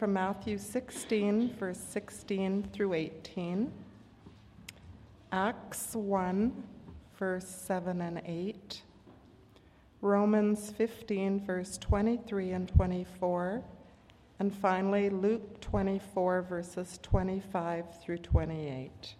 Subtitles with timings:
[0.00, 3.70] from Matthew 16, verse 16 through 18,
[5.30, 6.64] Acts 1,
[7.18, 8.80] verse 7 and 8,
[10.00, 13.62] Romans 15, verse 23 and 24,
[14.38, 19.16] and finally Luke 24, verses 25 through 28.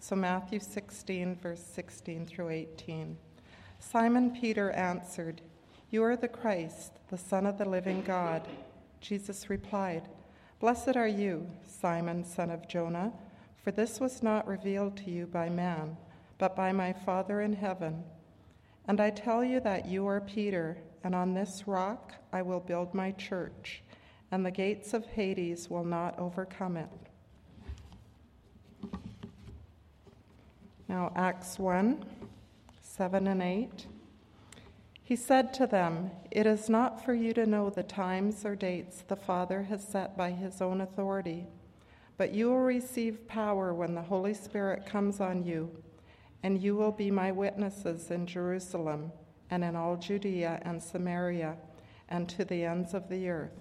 [0.00, 3.16] So, Matthew 16, verse 16 through 18.
[3.78, 5.40] Simon Peter answered,
[5.90, 8.48] You are the Christ, the Son of the living God.
[9.00, 10.08] Jesus replied,
[10.60, 13.12] Blessed are you, Simon, son of Jonah,
[13.62, 15.96] for this was not revealed to you by man,
[16.38, 18.02] but by my Father in heaven.
[18.88, 22.94] And I tell you that you are Peter, and on this rock I will build
[22.94, 23.82] my church,
[24.30, 26.88] and the gates of Hades will not overcome it.
[30.88, 32.04] Now, Acts 1
[32.82, 33.86] 7 and 8.
[35.06, 39.04] He said to them, It is not for you to know the times or dates
[39.06, 41.46] the Father has set by his own authority,
[42.16, 45.70] but you will receive power when the Holy Spirit comes on you,
[46.42, 49.12] and you will be my witnesses in Jerusalem
[49.50, 51.56] and in all Judea and Samaria
[52.08, 53.60] and to the ends of the earth.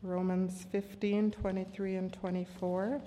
[0.00, 3.00] Romans 15 23 and 24.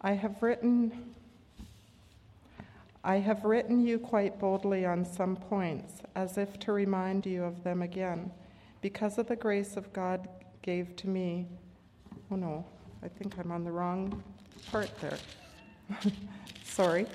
[0.00, 1.14] I have written
[3.04, 7.64] I have written you quite boldly on some points, as if to remind you of
[7.64, 8.30] them again,
[8.80, 10.28] because of the grace of God
[10.62, 11.48] gave to me.
[12.30, 12.64] Oh no,
[13.02, 14.22] I think I'm on the wrong
[14.70, 15.18] part there.
[16.64, 17.06] Sorry.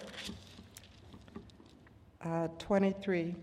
[2.22, 3.36] Uh, 23.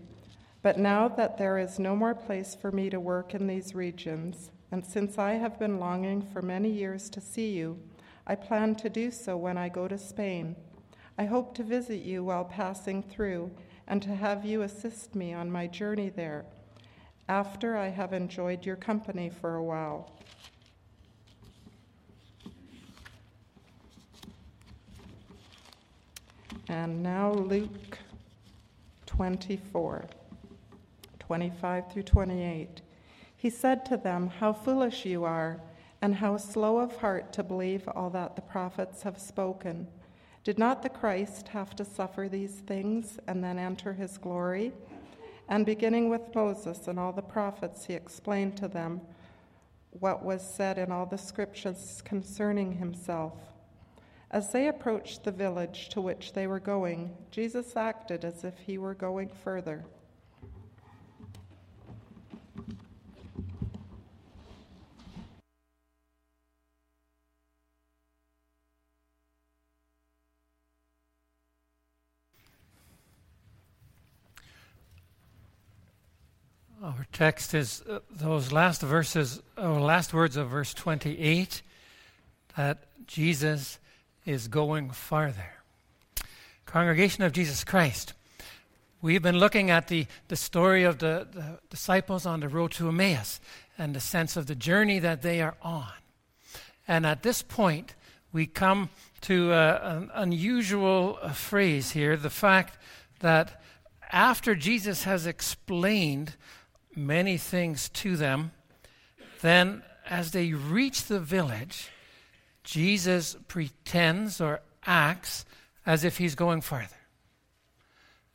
[0.61, 4.51] But now that there is no more place for me to work in these regions,
[4.71, 7.79] and since I have been longing for many years to see you,
[8.27, 10.55] I plan to do so when I go to Spain.
[11.17, 13.51] I hope to visit you while passing through
[13.87, 16.45] and to have you assist me on my journey there
[17.29, 20.11] after I have enjoyed your company for a while.
[26.67, 27.99] And now Luke
[29.05, 30.05] 24,
[31.19, 32.81] 25 through 28.
[33.37, 35.61] He said to them, How foolish you are!
[36.01, 39.87] and how slow of heart to believe all that the prophets have spoken.
[40.45, 44.73] Did not the Christ have to suffer these things and then enter his glory?
[45.49, 49.01] And beginning with Moses and all the prophets, he explained to them
[49.89, 53.33] what was said in all the scriptures concerning himself.
[54.29, 58.77] As they approached the village to which they were going, Jesus acted as if he
[58.77, 59.83] were going further.
[76.83, 81.61] Our text is uh, those last verses, or last words of verse 28,
[82.57, 83.79] that Jesus
[84.25, 85.53] is going farther.
[86.65, 88.13] Congregation of Jesus Christ,
[89.01, 92.89] we've been looking at the, the story of the, the disciples on the road to
[92.89, 93.39] Emmaus
[93.77, 95.93] and the sense of the journey that they are on.
[96.85, 97.95] And at this point,
[98.33, 98.89] we come
[99.21, 102.77] to uh, an unusual uh, phrase here the fact
[103.21, 103.61] that
[104.11, 106.35] after Jesus has explained
[106.95, 108.51] many things to them.
[109.41, 111.89] Then, as they reach the village,
[112.63, 115.45] Jesus pretends or acts
[115.85, 116.95] as if he's going farther.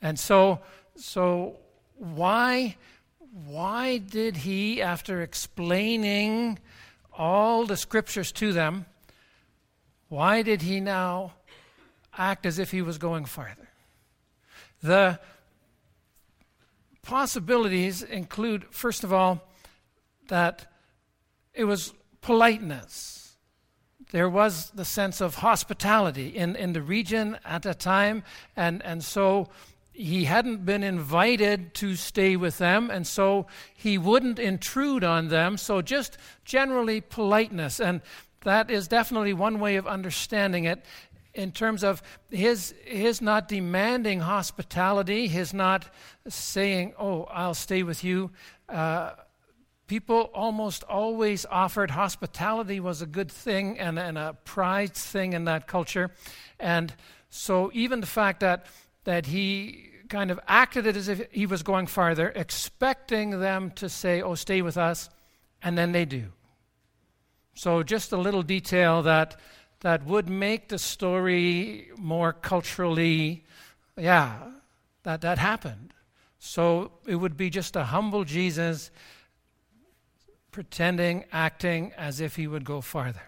[0.00, 0.60] And so,
[0.96, 1.56] so
[1.96, 2.76] why,
[3.46, 6.58] why did he, after explaining
[7.12, 8.86] all the scriptures to them,
[10.08, 11.34] why did he now
[12.16, 13.68] act as if he was going farther?
[14.82, 15.20] The
[17.10, 19.42] possibilities include, first of all,
[20.28, 20.72] that
[21.52, 23.34] it was politeness.
[24.12, 28.22] There was the sense of hospitality in, in the region at the time,
[28.54, 29.48] and, and so
[29.92, 35.56] he hadn't been invited to stay with them, and so he wouldn't intrude on them.
[35.56, 37.80] So, just generally politeness.
[37.80, 38.02] And
[38.44, 40.84] that is definitely one way of understanding it
[41.34, 45.86] in terms of his, his not demanding hospitality, his not
[46.28, 48.30] saying, Oh, I'll stay with you.
[48.68, 49.12] Uh,
[49.86, 55.44] people almost always offered hospitality was a good thing and, and a prized thing in
[55.44, 56.10] that culture.
[56.58, 56.94] And
[57.28, 58.66] so, even the fact that,
[59.04, 64.20] that he kind of acted as if he was going farther, expecting them to say,
[64.20, 65.08] Oh, stay with us,
[65.62, 66.26] and then they do.
[67.54, 69.38] So, just a little detail that
[69.80, 73.44] that would make the story more culturally,
[73.96, 74.38] yeah,
[75.02, 75.94] that that happened.
[76.38, 78.90] So it would be just a humble Jesus
[80.50, 83.22] pretending, acting as if he would go farther.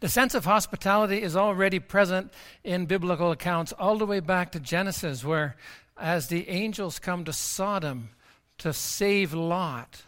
[0.00, 2.32] The sense of hospitality is already present
[2.62, 5.56] in biblical accounts all the way back to Genesis, where
[5.96, 8.10] as the angels come to Sodom
[8.58, 10.02] to save Lot,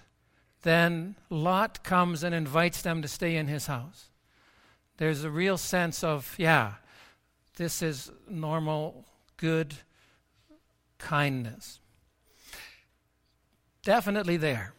[0.63, 4.07] then Lot comes and invites them to stay in his house.
[4.99, 6.75] There's a real sense of, yeah,
[7.57, 9.05] this is normal,
[9.37, 9.75] good
[10.99, 11.81] kindness.
[13.83, 14.73] Definitely there.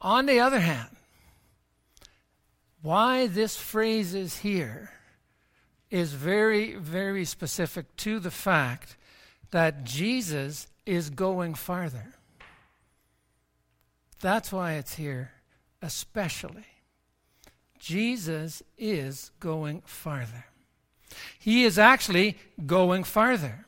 [0.00, 0.90] On the other hand,
[2.82, 4.90] why this phrase is here
[5.90, 8.96] is very, very specific to the fact
[9.50, 12.14] that Jesus is going farther.
[14.20, 15.32] That's why it's here,
[15.80, 16.66] especially.
[17.78, 20.46] Jesus is going farther.
[21.38, 22.36] He is actually
[22.66, 23.66] going farther.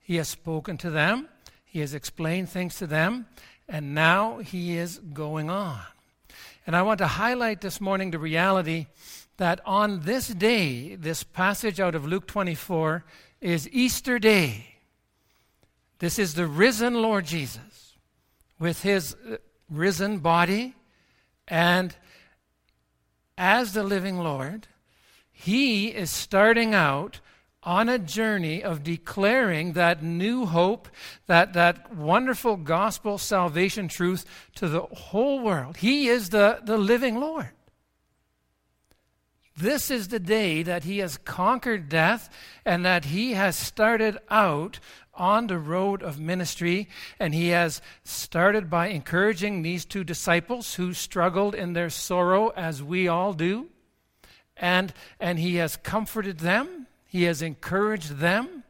[0.00, 1.28] He has spoken to them,
[1.64, 3.26] he has explained things to them,
[3.68, 5.80] and now he is going on.
[6.66, 8.86] And I want to highlight this morning the reality
[9.36, 13.04] that on this day, this passage out of Luke 24
[13.40, 14.66] is Easter Day.
[15.98, 17.96] This is the risen Lord Jesus
[18.58, 19.36] with his uh,
[19.70, 20.74] risen body.
[21.48, 21.96] And
[23.40, 24.68] as the living Lord,
[25.32, 27.20] he is starting out
[27.62, 30.88] on a journey of declaring that new hope,
[31.26, 34.26] that, that wonderful gospel salvation truth
[34.56, 35.78] to the whole world.
[35.78, 37.48] He is the, the living Lord.
[39.56, 42.28] This is the day that he has conquered death
[42.66, 44.80] and that he has started out
[45.20, 46.88] on the road of ministry.
[47.20, 52.82] And he has started by encouraging these two disciples who struggled in their sorrow, as
[52.82, 53.68] we all do.
[54.56, 58.62] And, and he has comforted them he has encouraged them,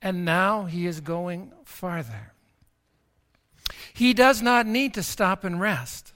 [0.00, 2.32] and now he is going farther.
[3.92, 6.14] He does not need to stop and rest.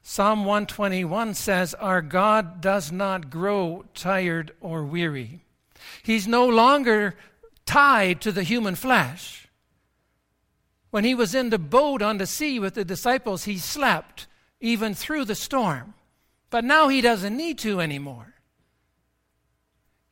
[0.00, 5.40] Psalm 121 says, Our God does not grow tired or weary.
[6.04, 7.16] He's no longer
[7.66, 9.48] tied to the human flesh.
[10.90, 14.26] When he was in the boat on the sea with the disciples, he slept
[14.60, 15.94] even through the storm.
[16.48, 18.36] But now he doesn't need to anymore.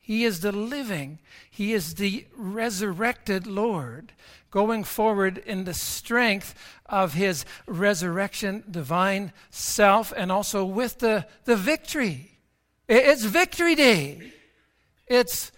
[0.05, 1.17] He is the living,
[1.49, 4.13] He is the resurrected Lord,
[4.51, 6.53] going forward in the strength
[6.85, 12.37] of His resurrection, divine self, and also with the, the victory.
[12.87, 14.31] It's victory day.
[15.07, 15.51] It's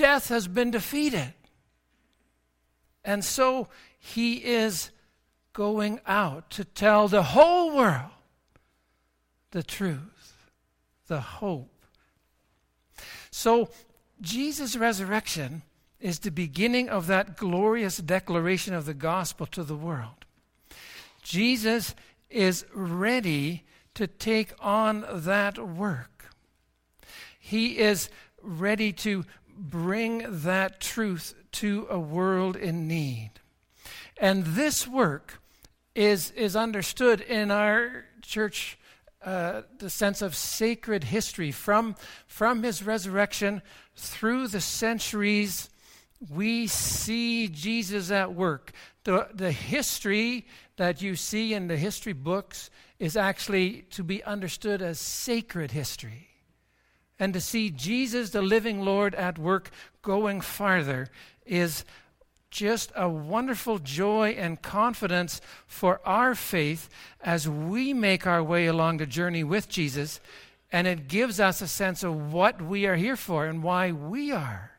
[0.00, 1.34] death has been defeated.
[3.04, 3.68] And so
[3.98, 4.90] He is
[5.52, 8.10] going out to tell the whole world
[9.50, 10.50] the truth,
[11.08, 11.80] the hope
[13.30, 13.70] so,
[14.20, 15.62] Jesus' resurrection
[16.00, 20.24] is the beginning of that glorious declaration of the gospel to the world.
[21.22, 21.94] Jesus
[22.28, 23.64] is ready
[23.94, 26.26] to take on that work.
[27.38, 28.10] He is
[28.42, 29.24] ready to
[29.60, 33.32] bring that truth to a world in need.
[34.16, 35.40] And this work
[35.94, 38.78] is, is understood in our church
[39.22, 41.94] uh, the sense of sacred history from,
[42.26, 43.60] from his resurrection
[43.94, 45.68] through the centuries.
[46.30, 48.72] We see Jesus at work.
[49.04, 54.80] The, the history that you see in the history books is actually to be understood
[54.80, 56.29] as sacred history.
[57.20, 61.08] And to see Jesus, the living Lord, at work going farther
[61.44, 61.84] is
[62.50, 66.88] just a wonderful joy and confidence for our faith
[67.20, 70.18] as we make our way along the journey with Jesus.
[70.72, 74.32] And it gives us a sense of what we are here for and why we
[74.32, 74.72] are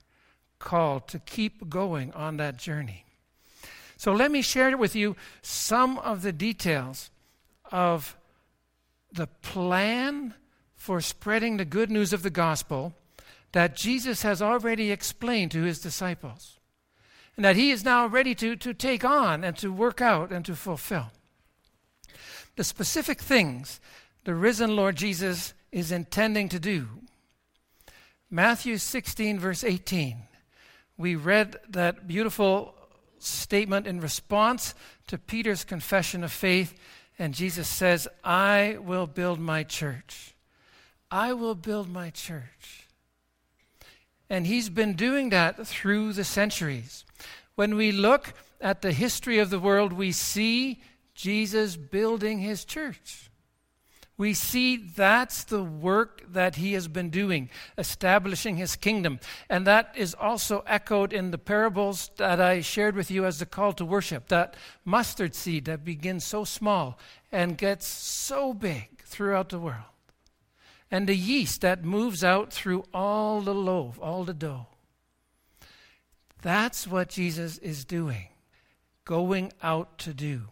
[0.57, 3.05] called to keep going on that journey.
[3.97, 7.11] So let me share with you some of the details
[7.71, 8.17] of
[9.13, 10.33] the plan
[10.81, 12.91] for spreading the good news of the gospel
[13.51, 16.57] that Jesus has already explained to his disciples
[17.35, 20.43] and that he is now ready to, to take on and to work out and
[20.43, 21.11] to fulfill.
[22.55, 23.79] The specific things
[24.23, 26.87] the risen Lord Jesus is intending to do.
[28.31, 30.17] Matthew 16, verse 18.
[30.97, 32.73] We read that beautiful
[33.19, 34.73] statement in response
[35.05, 36.73] to Peter's confession of faith,
[37.19, 40.33] and Jesus says, I will build my church.
[41.11, 42.87] I will build my church.
[44.29, 47.03] And he's been doing that through the centuries.
[47.55, 50.81] When we look at the history of the world, we see
[51.13, 53.29] Jesus building his church.
[54.21, 59.19] we see that's the work that he has been doing, establishing his kingdom.
[59.49, 63.47] And that is also echoed in the parables that I shared with you as the
[63.47, 64.27] call to worship.
[64.27, 66.99] That mustard seed that begins so small
[67.31, 69.89] and gets so big throughout the world.
[70.91, 74.67] And the yeast that moves out through all the loaf, all the dough.
[76.41, 78.27] That's what Jesus is doing,
[79.05, 80.49] going out to do.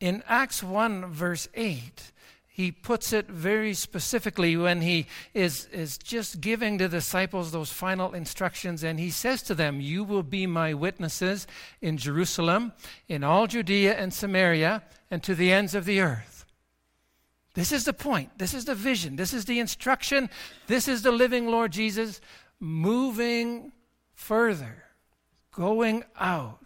[0.00, 2.12] In Acts 1, verse 8,
[2.60, 8.12] he puts it very specifically when he is, is just giving the disciples those final
[8.12, 11.46] instructions, and he says to them, You will be my witnesses
[11.80, 12.72] in Jerusalem,
[13.08, 16.29] in all Judea and Samaria, and to the ends of the earth.
[17.54, 18.38] This is the point.
[18.38, 19.16] This is the vision.
[19.16, 20.30] This is the instruction.
[20.66, 22.20] This is the living Lord Jesus
[22.60, 23.72] moving
[24.14, 24.84] further,
[25.52, 26.58] going out.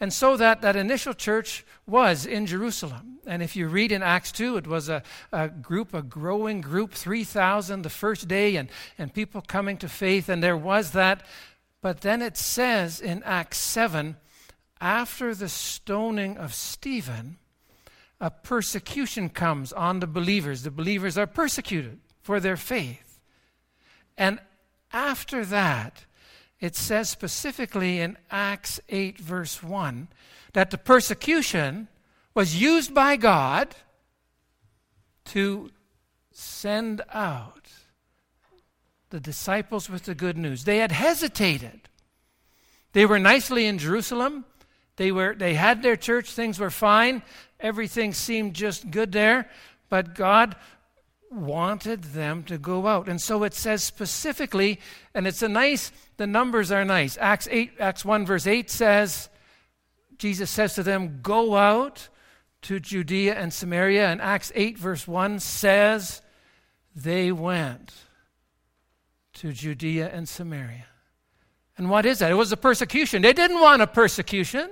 [0.00, 3.18] And so that, that initial church was in Jerusalem.
[3.26, 5.02] And if you read in Acts 2, it was a,
[5.32, 10.28] a group, a growing group, 3,000 the first day, and, and people coming to faith.
[10.28, 11.24] And there was that.
[11.80, 14.16] But then it says in Acts 7,
[14.80, 17.38] after the stoning of Stephen,
[18.20, 20.62] a persecution comes on the believers.
[20.62, 23.20] The believers are persecuted for their faith.
[24.16, 24.40] And
[24.92, 26.04] after that,
[26.60, 30.08] it says specifically in Acts 8, verse 1,
[30.52, 31.88] that the persecution
[32.34, 33.76] was used by God
[35.26, 35.70] to
[36.32, 37.68] send out
[39.10, 40.64] the disciples with the good news.
[40.64, 41.88] They had hesitated.
[42.92, 44.44] They were nicely in Jerusalem.
[44.96, 47.22] They, were, they had their church, things were fine,
[47.60, 49.48] everything seemed just good there,
[49.88, 50.56] but God
[51.30, 53.08] wanted them to go out.
[53.08, 54.80] And so it says specifically,
[55.14, 57.18] and it's a nice, the numbers are nice.
[57.18, 59.28] Acts 8, Acts 1 verse 8 says,
[60.16, 62.08] Jesus says to them, Go out
[62.62, 64.08] to Judea and Samaria.
[64.08, 66.22] And Acts 8 verse 1 says,
[66.94, 67.92] They went
[69.34, 70.86] to Judea and Samaria.
[71.76, 72.30] And what is that?
[72.30, 73.22] It was a persecution.
[73.22, 74.68] They didn't want a persecution.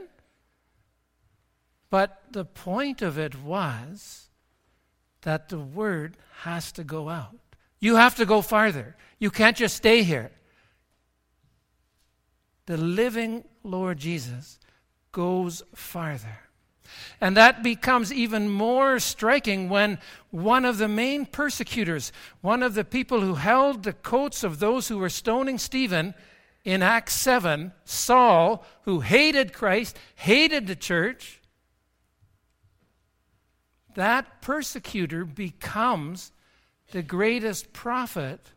[1.97, 4.29] But the point of it was
[5.23, 7.38] that the word has to go out.
[7.81, 8.97] You have to go farther.
[9.19, 10.31] You can't just stay here.
[12.67, 14.59] The living Lord Jesus
[15.11, 16.41] goes farther.
[17.19, 19.99] And that becomes even more striking when
[20.31, 22.12] one of the main persecutors,
[22.43, 26.12] one of the people who held the coats of those who were stoning Stephen
[26.62, 31.41] in Acts 7, Saul, who hated Christ, hated the church,
[33.97, 36.31] that persecutor becomes
[36.93, 38.53] the greatest prophet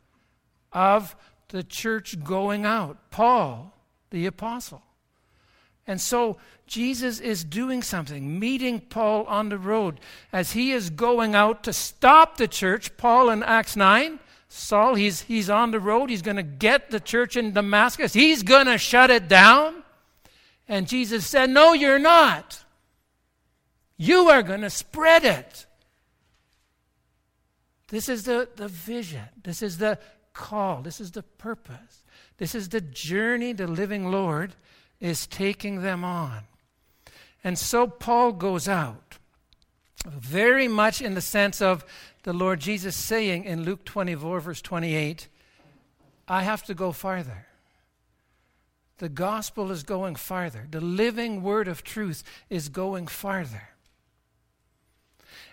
[0.71, 1.15] of
[1.47, 3.73] the church going out Paul,
[4.11, 4.83] the apostle.
[5.87, 9.99] And so Jesus is doing something, meeting Paul on the road
[10.31, 12.95] as he is going out to stop the church.
[12.97, 14.19] Paul in Acts 9,
[14.49, 16.09] Saul, he's, he's on the road.
[16.09, 18.13] He's going to get the church in Damascus.
[18.13, 19.83] He's going to shut it down.
[20.67, 22.63] And Jesus said, No, you're not.
[24.01, 25.65] You are going to spread it.
[27.89, 29.25] This is the, the vision.
[29.43, 29.99] This is the
[30.33, 30.81] call.
[30.81, 32.05] This is the purpose.
[32.37, 34.53] This is the journey the living Lord
[35.01, 36.43] is taking them on.
[37.43, 39.17] And so Paul goes out,
[40.07, 41.83] very much in the sense of
[42.23, 45.27] the Lord Jesus saying in Luke 24, verse 28,
[46.25, 47.47] I have to go farther.
[48.99, 50.67] The gospel is going farther.
[50.71, 53.68] The living word of truth is going farther.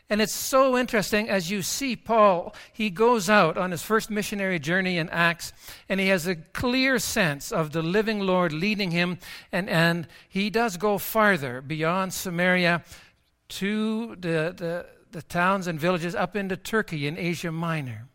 [0.08, 4.60] And it's so interesting as you see Paul, he goes out on his first missionary
[4.60, 5.52] journey in Acts,
[5.88, 9.18] and he has a clear sense of the living Lord leading him,
[9.50, 12.84] and, and he does go farther beyond Samaria
[13.48, 18.06] to the, the, the towns and villages up into Turkey in Asia Minor.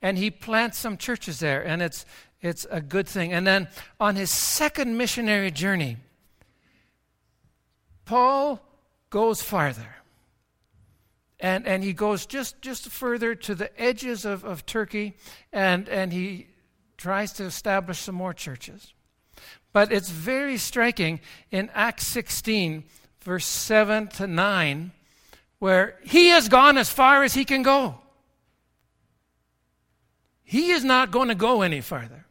[0.00, 2.06] And he plants some churches there, and it's,
[2.40, 3.30] it's a good thing.
[3.30, 3.68] And then
[4.00, 5.98] on his second missionary journey,
[8.06, 8.60] Paul
[9.10, 9.96] goes farther
[11.40, 15.14] and, and he goes just, just further to the edges of, of Turkey
[15.52, 16.48] and, and he
[16.96, 18.94] tries to establish some more churches.
[19.72, 22.84] But it's very striking in Acts 16,
[23.20, 24.92] verse 7 to 9,
[25.58, 27.98] where he has gone as far as he can go.
[30.44, 32.26] He is not going to go any farther.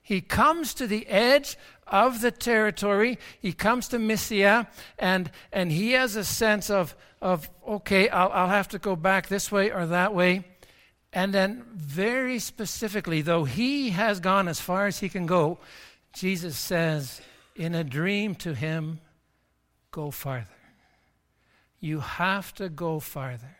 [0.00, 3.18] He comes to the edge of the territory.
[3.40, 8.48] He comes to Mysia, and, and he has a sense of, of okay, I'll, I'll
[8.48, 10.44] have to go back this way or that way.
[11.10, 15.58] And then, very specifically, though he has gone as far as he can go,
[16.12, 17.22] Jesus says
[17.56, 19.00] in a dream to him,
[19.90, 20.48] Go farther.
[21.80, 23.56] You have to go farther.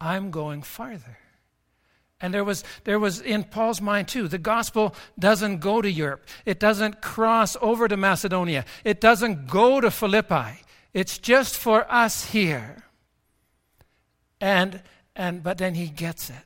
[0.00, 1.18] I'm going farther.
[2.20, 6.24] And there was, there was in Paul's mind too, the gospel doesn't go to Europe.
[6.46, 8.64] It doesn't cross over to Macedonia.
[8.84, 10.62] It doesn't go to Philippi.
[10.92, 12.84] It's just for us here.
[14.40, 14.82] And,
[15.14, 16.44] and, but then he gets it.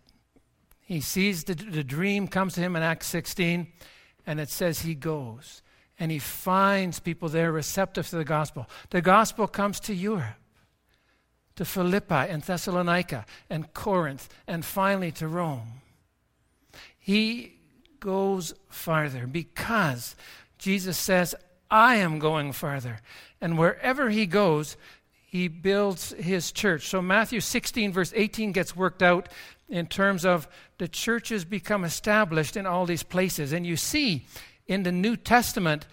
[0.80, 3.68] He sees the, the dream comes to him in Acts 16,
[4.26, 5.62] and it says he goes.
[5.98, 8.68] And he finds people there receptive to the gospel.
[8.90, 10.36] The gospel comes to Europe
[11.56, 15.80] to Philippi and Thessalonica and Corinth and finally to Rome.
[16.98, 17.60] He
[18.00, 20.16] goes farther because
[20.58, 21.34] Jesus says,
[21.74, 23.00] I am going farther.
[23.40, 24.76] And wherever he goes,
[25.26, 26.86] he builds his church.
[26.86, 29.28] So Matthew 16, verse 18, gets worked out
[29.68, 30.46] in terms of
[30.78, 33.52] the churches become established in all these places.
[33.52, 34.24] And you see
[34.68, 35.88] in the New Testament,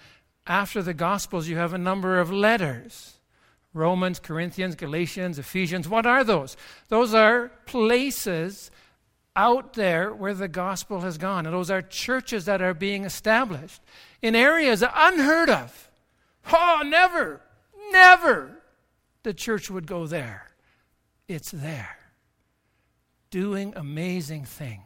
[0.46, 3.18] after the Gospels, you have a number of letters
[3.74, 5.90] Romans, Corinthians, Galatians, Ephesians.
[5.90, 6.58] What are those?
[6.90, 8.70] Those are places
[9.36, 11.46] out there where the gospel has gone.
[11.46, 13.82] And those are churches that are being established
[14.22, 15.90] in areas unheard of.
[16.52, 17.42] Oh, never,
[17.92, 18.62] never
[19.24, 20.48] the church would go there.
[21.28, 21.98] It's there,
[23.30, 24.86] doing amazing things.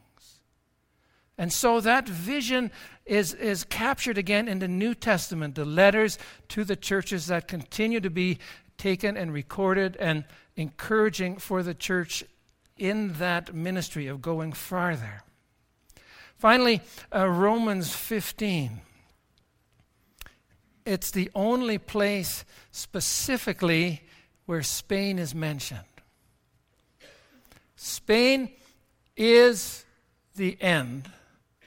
[1.38, 2.72] And so that vision
[3.06, 6.18] is, is captured again in the New Testament, the letters
[6.50, 8.40] to the churches that continue to be
[8.78, 10.24] taken and recorded and
[10.56, 12.24] encouraging for the church
[12.78, 15.24] in that ministry of going farther.
[16.38, 16.82] Finally,
[17.14, 18.82] uh, Romans 15.
[20.86, 24.04] It's the only place specifically
[24.46, 25.80] where Spain is mentioned.
[27.76, 28.50] Spain
[29.18, 29.86] is
[30.36, 31.10] the end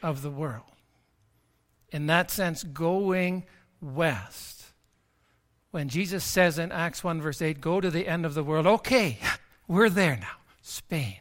[0.03, 0.63] of the world.
[1.91, 3.45] In that sense, going
[3.81, 4.59] west
[5.71, 8.67] when Jesus says in Acts 1, verse 8, go to the end of the world,
[8.67, 9.19] okay,
[9.69, 10.38] we're there now,
[10.69, 11.17] Spain.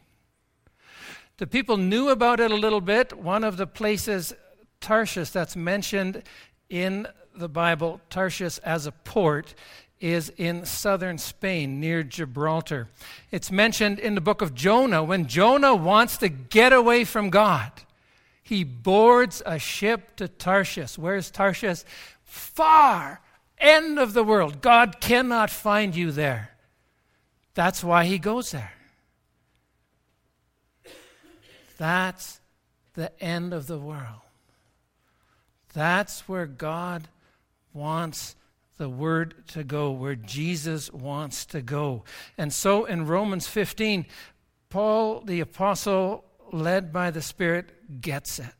[1.38, 3.16] The people knew about it a little bit.
[3.16, 4.34] One of the places,
[4.80, 6.22] Tarshish, that's mentioned
[6.68, 9.54] in the Bible, Tarshish as a port,
[10.00, 12.88] is in southern Spain near Gibraltar.
[13.30, 17.72] It's mentioned in the book of Jonah when Jonah wants to get away from God.
[18.42, 20.98] He boards a ship to Tarshish.
[20.98, 21.84] Where's Tarshish?
[22.24, 23.20] Far
[23.58, 24.60] end of the world.
[24.60, 26.50] God cannot find you there.
[27.54, 28.72] That's why he goes there.
[31.78, 32.40] That's
[32.94, 34.20] the end of the world.
[35.72, 37.08] That's where God
[37.72, 38.36] wants
[38.76, 42.04] the word to go, where Jesus wants to go.
[42.36, 44.04] And so in Romans 15,
[44.68, 48.54] Paul the apostle, led by the Spirit, gets it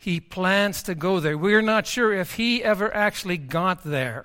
[0.00, 1.36] he plans to go there.
[1.36, 4.24] We're not sure if he ever actually got there.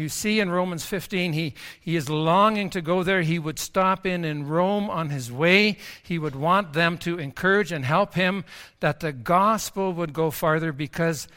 [0.00, 3.20] You see in Romans 15, he, he is longing to go there.
[3.20, 5.76] He would stop in in Rome on his way.
[6.02, 8.46] He would want them to encourage and help him
[8.80, 11.28] that the gospel would go farther because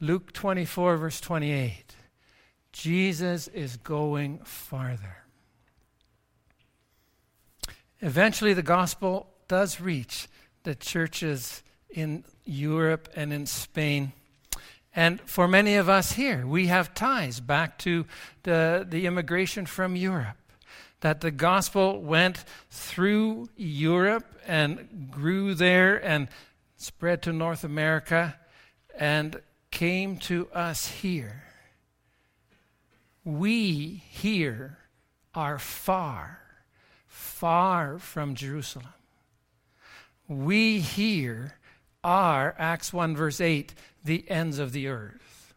[0.00, 1.94] Luke 24, verse 28,
[2.72, 5.18] Jesus is going farther.
[8.00, 10.26] Eventually, the gospel does reach
[10.64, 14.12] the churches in Europe and in Spain.
[14.94, 18.06] And for many of us here, we have ties back to
[18.42, 20.36] the, the immigration from Europe.
[21.00, 26.28] That the gospel went through Europe and grew there and
[26.76, 28.36] spread to North America
[28.98, 31.44] and came to us here.
[33.24, 34.78] We here
[35.34, 36.40] are far,
[37.06, 38.94] far from Jerusalem.
[40.26, 41.57] We here
[42.04, 45.54] are, Acts 1, verse 8, the ends of the earth.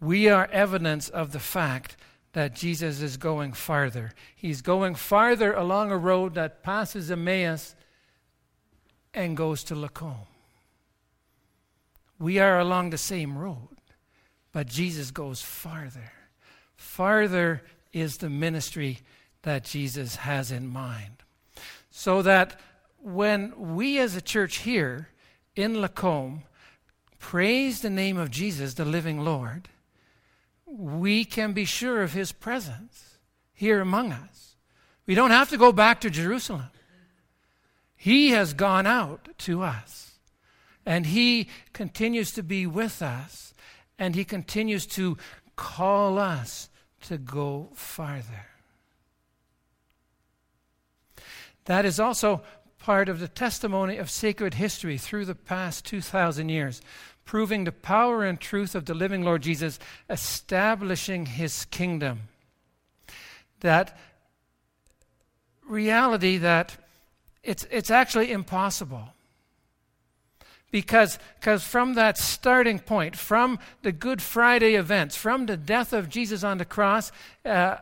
[0.00, 1.96] We are evidence of the fact
[2.32, 4.12] that Jesus is going farther.
[4.34, 7.74] He's going farther along a road that passes Emmaus
[9.14, 10.26] and goes to Lacombe.
[12.18, 13.76] We are along the same road,
[14.52, 16.12] but Jesus goes farther.
[16.76, 19.00] Farther is the ministry
[19.42, 21.22] that Jesus has in mind.
[21.90, 22.58] So that
[23.02, 25.08] when we as a church here
[25.54, 26.44] in Lacombe
[27.18, 29.68] praise the name of Jesus, the living Lord,
[30.66, 33.18] we can be sure of his presence
[33.52, 34.56] here among us.
[35.06, 36.70] We don't have to go back to Jerusalem.
[37.94, 40.18] He has gone out to us,
[40.84, 43.54] and he continues to be with us,
[43.98, 45.16] and he continues to
[45.54, 46.68] call us
[47.02, 48.46] to go farther.
[51.66, 52.42] That is also
[52.82, 56.82] part of the testimony of sacred history through the past 2,000 years,
[57.24, 59.78] proving the power and truth of the living Lord Jesus,
[60.10, 62.22] establishing his kingdom.
[63.60, 63.96] That
[65.64, 66.76] reality that
[67.44, 69.14] it's, it's actually impossible.
[70.72, 76.08] Because, because from that starting point, from the Good Friday events, from the death of
[76.08, 77.12] Jesus on the cross,
[77.44, 77.76] uh,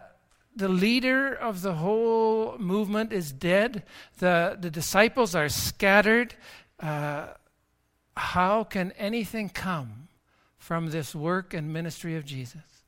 [0.54, 3.84] the leader of the whole movement is dead.
[4.18, 6.34] The, the disciples are scattered.
[6.78, 7.28] Uh,
[8.16, 10.08] how can anything come
[10.58, 12.84] from this work and ministry of Jesus?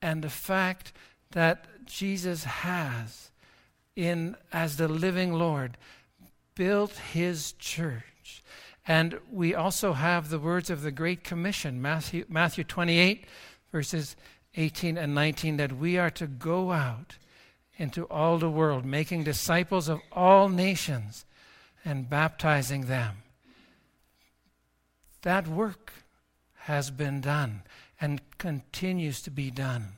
[0.00, 0.92] And the fact
[1.32, 3.30] that Jesus has,
[3.96, 5.76] in as the living Lord,
[6.54, 8.42] built his church.
[8.86, 13.26] And we also have the words of the Great Commission, Matthew, Matthew 28,
[13.70, 14.16] verses
[14.56, 17.16] 18 and 19, that we are to go out
[17.76, 21.24] into all the world, making disciples of all nations
[21.84, 23.18] and baptizing them.
[25.22, 25.92] That work
[26.60, 27.62] has been done
[28.00, 29.88] and continues to be done.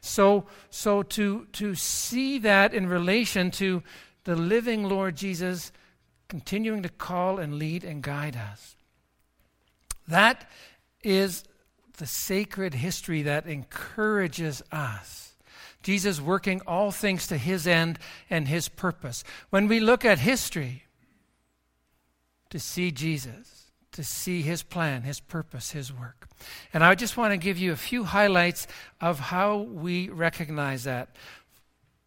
[0.00, 3.82] So, so to, to see that in relation to
[4.24, 5.72] the living Lord Jesus
[6.28, 8.76] continuing to call and lead and guide us,
[10.06, 10.48] that
[11.02, 11.44] is
[11.98, 15.34] the sacred history that encourages us.
[15.82, 19.22] Jesus working all things to his end and his purpose.
[19.50, 20.84] When we look at history,
[22.50, 26.28] to see Jesus, to see his plan, his purpose, his work.
[26.72, 28.66] And I just want to give you a few highlights
[29.00, 31.08] of how we recognize that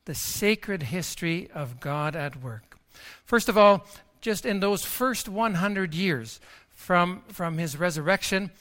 [0.05, 2.77] the sacred history of God at work.
[3.23, 3.85] First of all,
[4.19, 8.51] just in those first 100 years from, from his resurrection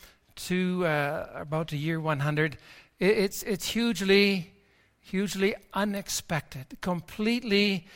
[0.47, 2.57] to uh, about the year 100,
[2.99, 4.53] it's, it's hugely,
[5.01, 7.87] hugely unexpected, completely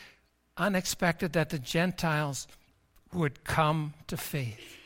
[0.56, 2.46] unexpected that the Gentiles
[3.12, 4.78] would come to faith.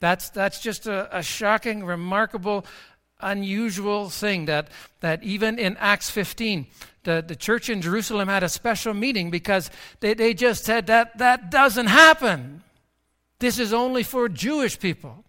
[0.00, 2.66] That's, that's just a, a shocking, remarkable,
[3.20, 4.68] unusual thing that,
[5.00, 6.66] that even in Acts 15,
[7.04, 11.18] the, the church in Jerusalem had a special meeting because they, they just said that
[11.18, 12.62] that doesn't happen.
[13.38, 15.24] This is only for Jewish people.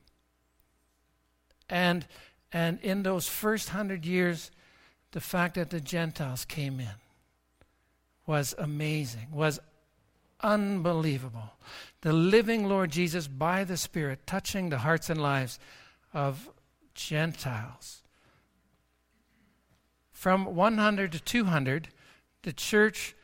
[1.70, 2.06] And,
[2.52, 4.52] and in those first hundred years,
[5.12, 6.96] the fact that the Gentiles came in
[8.28, 9.60] was amazing, was
[10.42, 11.54] unbelievable.
[12.02, 15.60] The living Lord Jesus, by the Spirit, touching the hearts and lives
[16.14, 16.50] of
[16.94, 18.02] Gentiles.
[20.12, 21.90] From 100 to 200,
[22.44, 23.16] the church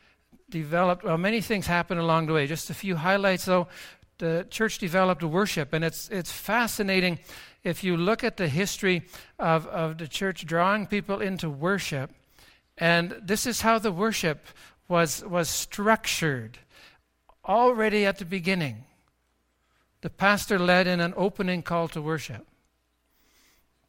[0.50, 2.46] developed, well, many things happened along the way.
[2.46, 3.68] Just a few highlights, though.
[4.18, 7.18] The church developed worship, and it's, it's fascinating
[7.64, 9.02] if you look at the history
[9.38, 12.10] of, of the church drawing people into worship.
[12.78, 14.46] And this is how the worship
[14.88, 16.58] was, was structured
[17.44, 18.84] already at the beginning.
[20.00, 22.46] The pastor led in an opening call to worship.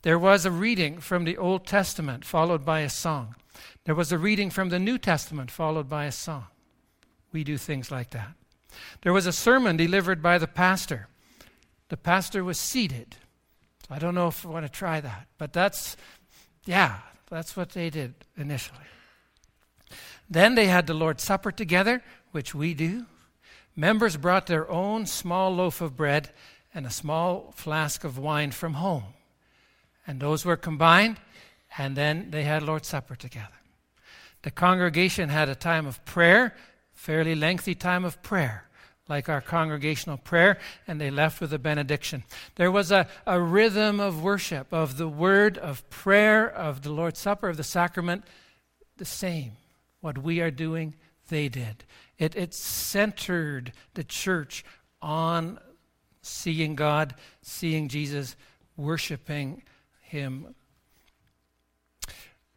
[0.04, 3.36] There was a reading from the Old Testament followed by a song.
[3.86, 6.46] There was a reading from the New Testament followed by a song.
[7.32, 8.34] We do things like that.
[9.02, 11.08] There was a sermon delivered by the pastor.
[11.90, 13.18] The pastor was seated.
[13.90, 15.98] I don't know if I want to try that, but that's,
[16.66, 18.80] yeah, that's what they did initially.
[20.30, 23.06] Then they had the Lord's Supper together, which we do.
[23.76, 26.32] Members brought their own small loaf of bread
[26.74, 29.04] and a small flask of wine from home.
[30.08, 31.18] And those were combined,
[31.78, 33.48] and then they had Lord's Supper together.
[34.42, 36.56] The congregation had a time of prayer,
[36.94, 38.68] fairly lengthy time of prayer,
[39.10, 42.24] like our congregational prayer, and they left with a benediction.
[42.56, 47.20] There was a, a rhythm of worship, of the word, of prayer, of the Lord's
[47.20, 48.24] Supper, of the sacrament,
[48.98, 49.54] the same.
[50.00, 50.96] What we are doing,
[51.30, 51.84] they did.
[52.18, 54.64] It, it centered the church
[55.02, 55.60] on
[56.22, 58.36] seeing God, seeing Jesus,
[58.78, 59.64] worshiping
[60.02, 60.56] Him.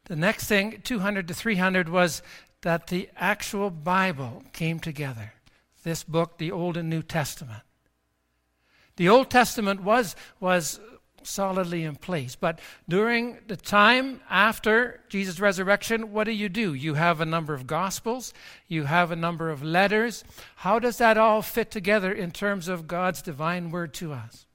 [0.04, 2.22] The next thing, 200 to 300, was
[2.62, 5.32] that the actual Bible came together.
[5.86, 7.62] This book, the Old and New Testament.
[8.96, 10.80] The Old Testament was, was
[11.22, 12.34] solidly in place.
[12.34, 16.74] But during the time after Jesus' resurrection, what do you do?
[16.74, 18.34] You have a number of gospels,
[18.66, 20.24] you have a number of letters.
[20.56, 24.45] How does that all fit together in terms of God's divine word to us?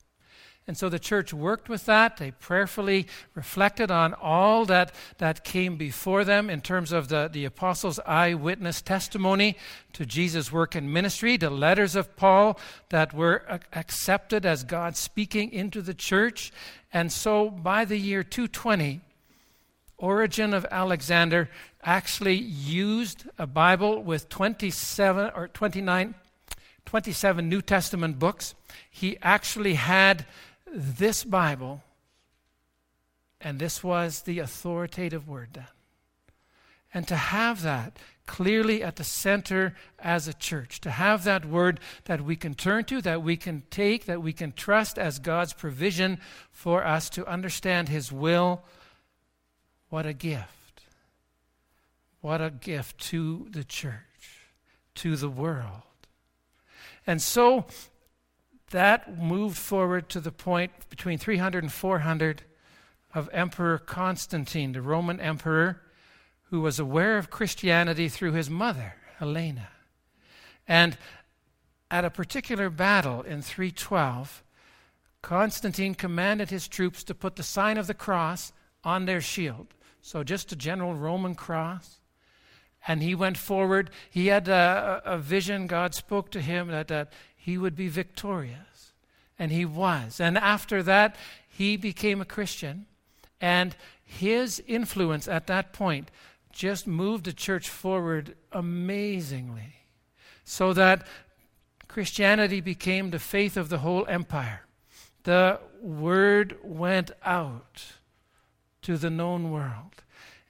[0.68, 2.18] And so the church worked with that.
[2.18, 7.46] They prayerfully reflected on all that, that came before them in terms of the, the
[7.46, 9.58] apostles' eyewitness testimony
[9.94, 13.44] to Jesus' work and ministry, the letters of Paul that were
[13.74, 16.52] accepted as God speaking into the church.
[16.94, 19.02] And so by the year 220,
[19.98, 21.50] Origen of Alexander
[21.84, 26.16] actually used a Bible with 27 or 29,
[26.86, 28.56] 27 New Testament books.
[28.90, 30.26] He actually had
[30.74, 31.84] this Bible,
[33.40, 35.68] and this was the authoritative word then.
[36.94, 41.80] And to have that clearly at the center as a church, to have that word
[42.06, 45.54] that we can turn to, that we can take, that we can trust as God's
[45.54, 46.20] provision
[46.52, 48.64] for us to understand His will.
[49.90, 50.84] What a gift!
[52.22, 54.46] What a gift to the church,
[54.96, 55.82] to the world.
[57.08, 57.66] And so
[58.72, 62.44] that moved forward to the point between 300 and 400
[63.14, 65.82] of Emperor Constantine, the Roman emperor,
[66.50, 69.70] who was aware of Christianity through his mother, Helena.
[70.68, 70.98] And
[71.90, 74.44] at a particular battle in 312,
[75.22, 78.54] Constantine commanded his troops to put the sign of the cross
[78.84, 79.68] on their shield.
[80.02, 82.01] So, just a general Roman cross.
[82.88, 83.90] And he went forward.
[84.10, 85.68] He had a, a vision.
[85.68, 88.94] God spoke to him that, that he would be victorious.
[89.38, 90.20] And he was.
[90.20, 91.16] And after that,
[91.48, 92.86] he became a Christian.
[93.40, 96.12] And his influence at that point
[96.52, 99.76] just moved the church forward amazingly.
[100.44, 101.08] So that
[101.88, 104.62] Christianity became the faith of the whole empire.
[105.24, 107.94] The word went out
[108.82, 110.04] to the known world.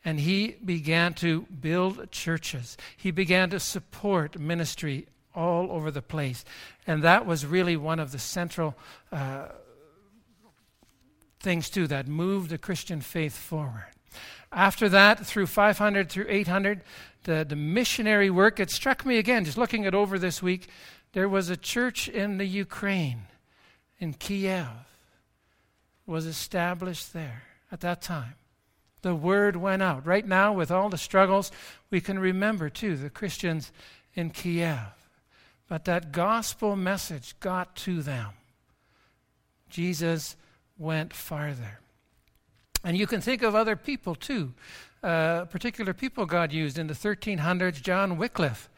[0.03, 2.75] And he began to build churches.
[2.97, 6.43] He began to support ministry all over the place.
[6.87, 8.75] And that was really one of the central
[9.11, 9.49] uh,
[11.39, 13.87] things, too, that moved the Christian faith forward.
[14.51, 16.81] After that, through 500 through 800,
[17.23, 20.67] the, the missionary work, it struck me again, just looking it over this week.
[21.13, 23.23] There was a church in the Ukraine,
[23.99, 24.67] in Kiev,
[26.05, 28.33] was established there at that time.
[29.01, 30.05] The word went out.
[30.05, 31.51] Right now, with all the struggles,
[31.89, 33.71] we can remember, too, the Christians
[34.13, 34.79] in Kiev.
[35.67, 38.31] But that gospel message got to them.
[39.69, 40.35] Jesus
[40.77, 41.79] went farther.
[42.83, 44.53] And you can think of other people too.
[45.03, 48.69] Uh, particular people God used in the 1300s, John Wycliffe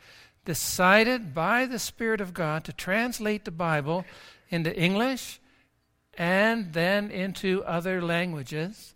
[0.46, 4.06] decided by the Spirit of God to translate the Bible
[4.50, 5.40] into English
[6.18, 8.94] and then into other languages.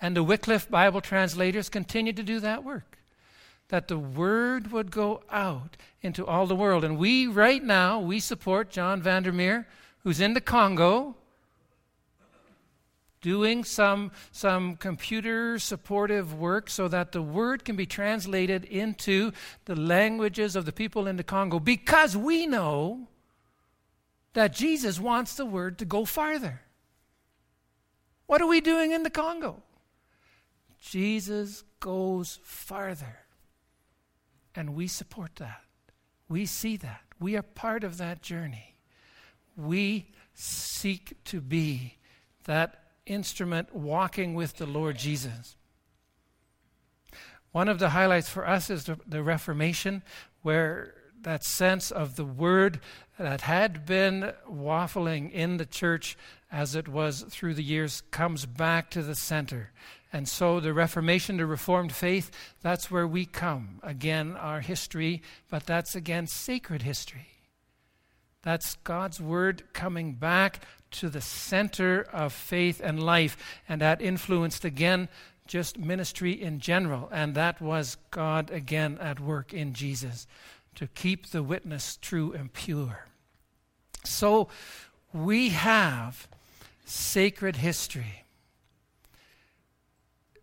[0.00, 2.96] And the Wycliffe Bible translators continued to do that work
[3.68, 6.84] that the word would go out into all the world.
[6.84, 9.66] And we, right now, we support John Vandermeer,
[10.04, 11.16] who's in the Congo,
[13.20, 19.32] doing some, some computer supportive work so that the word can be translated into
[19.64, 23.08] the languages of the people in the Congo because we know
[24.34, 26.60] that Jesus wants the word to go farther.
[28.26, 29.62] What are we doing in the Congo?
[30.90, 33.18] Jesus goes farther.
[34.54, 35.62] And we support that.
[36.28, 37.02] We see that.
[37.18, 38.76] We are part of that journey.
[39.56, 41.98] We seek to be
[42.44, 45.56] that instrument walking with the Lord Jesus.
[47.52, 50.02] One of the highlights for us is the, the Reformation,
[50.42, 52.80] where that sense of the word
[53.18, 56.16] that had been waffling in the church
[56.50, 59.72] as it was through the years comes back to the center.
[60.12, 62.30] And so the Reformation, the Reformed faith,
[62.62, 63.80] that's where we come.
[63.82, 67.26] Again, our history, but that's again sacred history.
[68.42, 70.60] That's God's Word coming back
[70.92, 73.36] to the center of faith and life.
[73.68, 75.08] And that influenced again
[75.48, 77.08] just ministry in general.
[77.12, 80.26] And that was God again at work in Jesus
[80.76, 83.06] to keep the witness true and pure.
[84.04, 84.48] So
[85.12, 86.28] we have
[86.84, 88.24] sacred history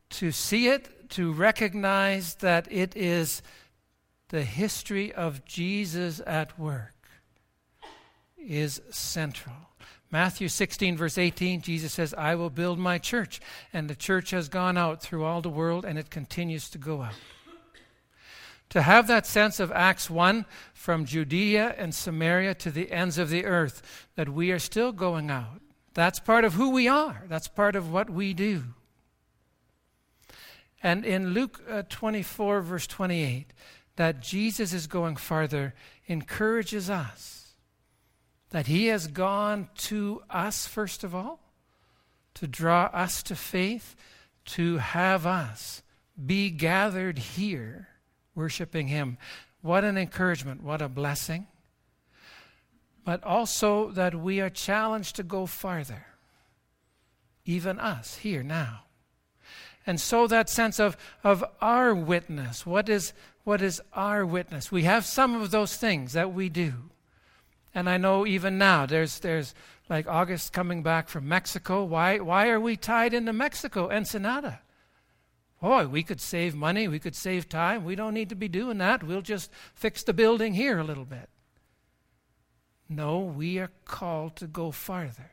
[0.09, 3.41] to see it, to recognize that it is
[4.29, 6.93] the history of Jesus at work,
[8.37, 9.55] is central.
[10.11, 13.41] Matthew 16, verse 18, Jesus says, I will build my church.
[13.73, 17.01] And the church has gone out through all the world and it continues to go
[17.01, 17.15] out.
[18.73, 23.29] To have that sense of Acts 1 from Judea and Samaria to the ends of
[23.29, 25.61] the earth, that we are still going out.
[25.93, 28.63] That's part of who we are, that's part of what we do.
[30.81, 33.53] And in Luke uh, 24, verse 28,
[33.95, 35.75] that Jesus is going farther
[36.07, 37.53] encourages us
[38.49, 41.39] that he has gone to us, first of all,
[42.33, 43.95] to draw us to faith,
[44.45, 45.83] to have us
[46.25, 47.89] be gathered here
[48.35, 49.17] worshiping him.
[49.61, 51.47] What an encouragement, what a blessing.
[53.05, 56.05] But also that we are challenged to go farther,
[57.45, 58.81] even us here now.
[59.85, 64.71] And so that sense of, of our witness, what is, what is our witness?
[64.71, 66.73] We have some of those things that we do.
[67.75, 69.53] And I know even now there's, there's
[69.89, 71.83] like August coming back from Mexico.
[71.83, 74.61] Why, why are we tied into Mexico, Ensenada?
[75.65, 77.85] Oh, we could save money, we could save time.
[77.85, 79.01] We don't need to be doing that.
[79.01, 81.29] We'll just fix the building here a little bit.
[82.89, 85.31] No, we are called to go farther.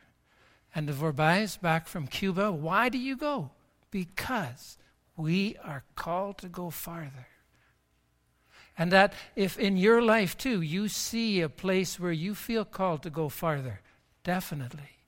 [0.72, 3.50] And the Vorbais back from Cuba, why do you go?
[3.90, 4.78] Because
[5.16, 7.26] we are called to go farther.
[8.78, 13.02] And that if in your life too you see a place where you feel called
[13.02, 13.80] to go farther,
[14.22, 14.98] definitely.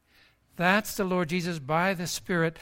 [0.56, 2.58] That's the Lord Jesus by the Spirit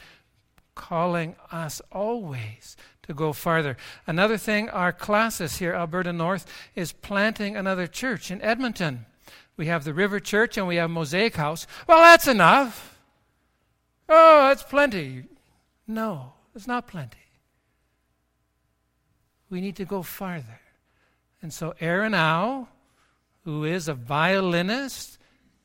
[0.81, 3.77] calling us always to go farther.
[4.07, 9.05] Another thing, our classis here, Alberta North, is planting another church in Edmonton.
[9.57, 11.67] We have the River Church and we have Mosaic House.
[11.87, 12.99] Well, that's enough.
[14.09, 15.25] Oh, that's plenty.
[15.85, 17.17] No, it's not plenty.
[19.51, 20.61] We need to go farther.
[21.43, 22.67] And so Aaron Au,
[23.43, 25.19] who is a violinist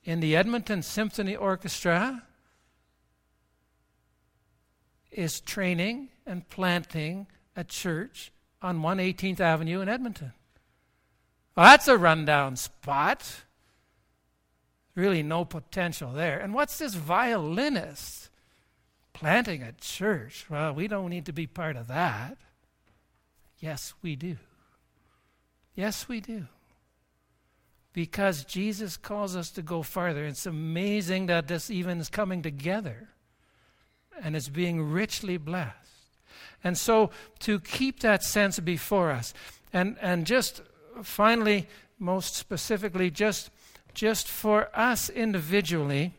[0.04, 2.25] in the Edmonton Symphony Orchestra,
[5.16, 7.26] is training and planting
[7.56, 10.32] a church on 118th Avenue in Edmonton.
[11.56, 13.44] Well, that's a rundown spot.
[14.94, 16.38] Really, no potential there.
[16.38, 18.28] And what's this violinist
[19.14, 20.46] planting a church?
[20.50, 22.36] Well, we don't need to be part of that.
[23.58, 24.36] Yes, we do.
[25.74, 26.46] Yes, we do.
[27.94, 30.26] Because Jesus calls us to go farther.
[30.26, 33.08] It's amazing that this even is coming together
[34.22, 35.74] and it's being richly blessed.
[36.64, 39.34] And so to keep that sense before us,
[39.72, 40.62] and, and just
[41.02, 43.50] finally, most specifically, just,
[43.94, 46.12] just for us individually,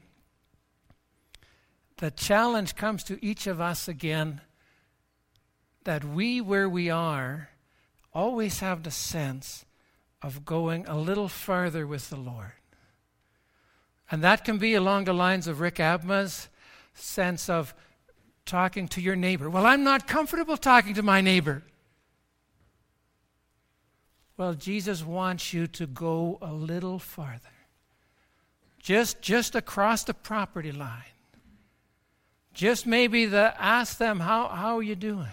[1.97, 4.41] the challenge comes to each of us again
[5.83, 7.49] that we, where we are,
[8.13, 9.65] always have the sense
[10.21, 12.53] of going a little further with the Lord.
[14.11, 16.49] And that can be along the lines of Rick Abma's
[16.93, 17.73] sense of
[18.47, 19.49] talking to your neighbor.
[19.49, 21.63] Well, I'm not comfortable talking to my neighbor.
[24.37, 27.49] Well, Jesus wants you to go a little farther.
[28.79, 31.03] Just, just across the property line.
[32.53, 35.27] Just maybe the, ask them, how, how are you doing?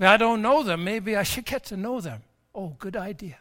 [0.00, 0.84] I don't know them.
[0.84, 2.22] Maybe I should get to know them.
[2.54, 3.38] Oh, good idea.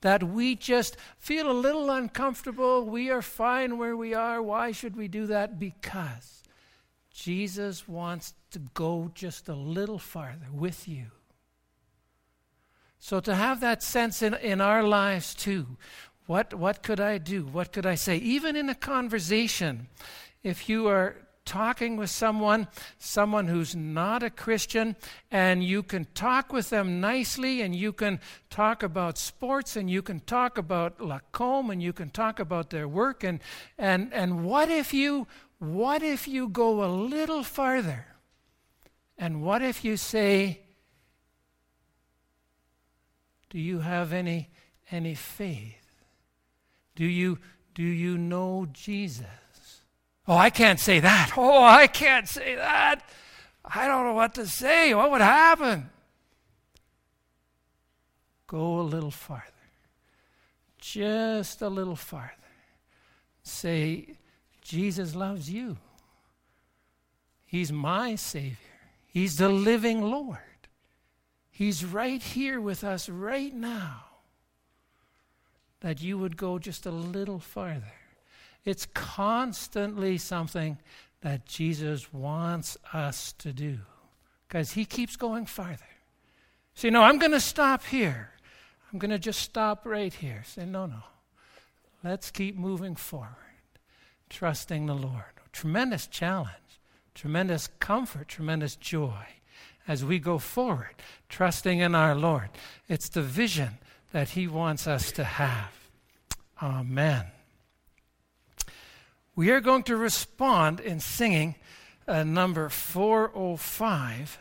[0.00, 2.84] That we just feel a little uncomfortable.
[2.84, 4.42] We are fine where we are.
[4.42, 5.60] Why should we do that?
[5.60, 6.41] Because
[7.12, 11.06] Jesus wants to go just a little farther with you.
[12.98, 15.66] So, to have that sense in, in our lives too,
[16.26, 17.44] what, what could I do?
[17.44, 18.16] What could I say?
[18.16, 19.88] Even in a conversation,
[20.42, 24.94] if you are talking with someone, someone who's not a Christian,
[25.30, 28.20] and you can talk with them nicely, and you can
[28.50, 32.86] talk about sports, and you can talk about Lacombe, and you can talk about their
[32.86, 33.40] work, and
[33.76, 35.26] and and what if you
[35.62, 38.06] what if you go a little farther,
[39.16, 40.60] and what if you say,
[43.48, 44.50] do you have any
[44.90, 46.02] any faith?
[46.96, 47.38] Do you
[47.76, 49.84] do you know Jesus?
[50.26, 51.30] Oh, I can't say that.
[51.36, 53.08] Oh, I can't say that.
[53.64, 54.92] I don't know what to say.
[54.94, 55.90] What would happen?
[58.48, 59.46] Go a little farther.
[60.80, 62.32] Just a little farther.
[63.44, 64.16] Say,
[64.62, 65.76] Jesus loves you.
[67.44, 68.56] He's my Savior.
[69.06, 70.38] He's the living Lord.
[71.50, 74.04] He's right here with us right now.
[75.80, 77.92] That you would go just a little farther.
[78.64, 80.78] It's constantly something
[81.20, 83.78] that Jesus wants us to do
[84.46, 85.84] because he keeps going farther.
[86.74, 88.30] See, no, I'm going to stop here.
[88.92, 90.42] I'm going to just stop right here.
[90.46, 91.02] Say, no, no.
[92.04, 93.28] Let's keep moving forward,
[94.32, 95.24] trusting the Lord.
[95.52, 96.80] Tremendous challenge,
[97.14, 99.26] tremendous comfort, tremendous joy
[99.86, 100.94] as we go forward,
[101.28, 102.48] trusting in our Lord.
[102.88, 103.78] It's the vision
[104.12, 105.72] that He wants us to have.
[106.62, 107.26] Amen
[109.34, 111.54] we are going to respond in singing
[112.06, 114.38] uh, number 405.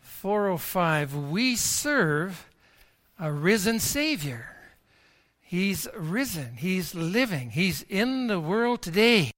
[0.00, 2.48] 405, we serve
[3.18, 4.51] a risen Savior.
[5.52, 9.28] He's risen, He's living, He's in the world today.